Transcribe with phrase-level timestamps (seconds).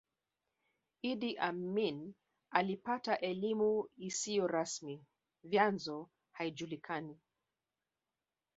[1.09, 2.13] Idi Amin
[2.51, 5.05] alipata elimu isiyo rasmi
[5.43, 7.19] vyanzo haijulikani